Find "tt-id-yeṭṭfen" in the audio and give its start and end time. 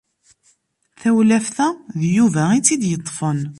2.61-3.39